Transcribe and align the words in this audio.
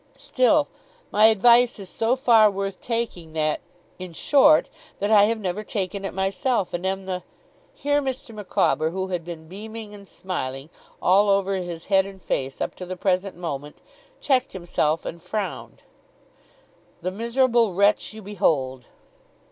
Still 0.17 0.67
my 1.11 1.25
advice 1.27 1.77
is 1.77 1.87
so 1.87 2.15
far 2.15 2.49
worth 2.49 2.81
taking, 2.81 3.33
that 3.33 3.59
in 3.99 4.13
short, 4.13 4.67
that 4.97 5.11
I 5.11 5.25
have 5.25 5.39
never 5.39 5.61
taken 5.61 6.03
it 6.05 6.11
myself, 6.11 6.73
and 6.73 6.87
am 6.87 7.05
the' 7.05 7.21
here 7.75 8.01
Mr. 8.01 8.33
Micawber, 8.33 8.89
who 8.89 9.09
had 9.09 9.23
been 9.23 9.47
beaming 9.47 9.93
and 9.93 10.09
smiling, 10.09 10.71
all 11.03 11.29
over 11.29 11.57
his 11.57 11.85
head 11.85 12.07
and 12.07 12.19
face, 12.19 12.59
up 12.61 12.73
to 12.77 12.85
the 12.87 12.97
present 12.97 13.35
moment, 13.37 13.77
checked 14.19 14.53
himself 14.53 15.05
and 15.05 15.21
frowned 15.21 15.83
'the 17.03 17.11
miserable 17.11 17.75
wretch 17.75 18.11
you 18.11 18.23
behold. 18.23 18.87